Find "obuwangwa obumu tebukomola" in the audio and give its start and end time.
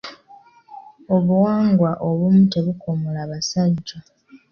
1.15-3.21